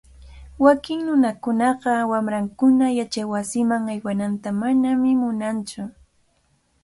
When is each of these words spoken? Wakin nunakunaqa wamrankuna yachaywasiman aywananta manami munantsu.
Wakin 0.65 0.99
nunakunaqa 1.07 1.93
wamrankuna 2.11 2.85
yachaywasiman 2.97 3.83
aywananta 3.93 4.49
manami 4.59 5.11
munantsu. 5.21 5.81